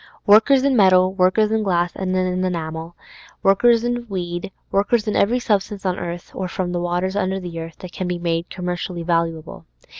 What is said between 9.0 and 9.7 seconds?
valuable.